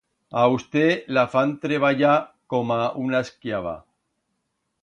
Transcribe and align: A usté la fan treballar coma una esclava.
A 0.43 0.45
usté 0.53 0.85
la 1.17 1.25
fan 1.33 1.53
treballar 1.67 2.15
coma 2.55 2.79
una 3.05 3.25
esclava. 3.27 3.79